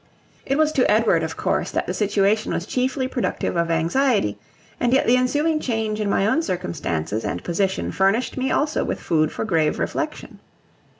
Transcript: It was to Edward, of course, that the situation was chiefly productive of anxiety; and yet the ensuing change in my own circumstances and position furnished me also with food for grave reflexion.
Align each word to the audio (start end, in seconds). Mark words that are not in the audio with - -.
It 0.47 0.57
was 0.57 0.71
to 0.71 0.91
Edward, 0.91 1.21
of 1.21 1.37
course, 1.37 1.69
that 1.69 1.85
the 1.85 1.93
situation 1.93 2.51
was 2.53 2.65
chiefly 2.65 3.07
productive 3.07 3.55
of 3.55 3.69
anxiety; 3.69 4.39
and 4.79 4.91
yet 4.93 5.05
the 5.05 5.15
ensuing 5.15 5.59
change 5.59 5.99
in 6.01 6.09
my 6.09 6.25
own 6.25 6.41
circumstances 6.41 7.23
and 7.23 7.43
position 7.43 7.91
furnished 7.91 8.35
me 8.35 8.49
also 8.51 8.83
with 8.83 8.99
food 8.99 9.31
for 9.31 9.45
grave 9.45 9.77
reflexion. 9.77 10.39